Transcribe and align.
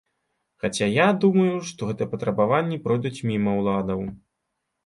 Хаця 0.63 0.87
я 1.05 1.09
думаю, 1.25 1.59
што 1.71 1.89
гэтыя 1.89 2.11
патрабаванні 2.13 2.81
пройдуць 2.87 3.23
міма 3.33 3.51
ўладаў. 3.59 4.01